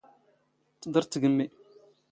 [0.83, 1.47] ⵜⴹⵕ ⴷ ⵜⴳⵎⵎⵉ.